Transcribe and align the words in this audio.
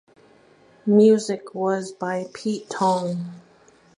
Music 0.87 1.53
was 1.53 1.91
by 1.91 2.25
Pete 2.33 2.67
Tong. 2.71 3.39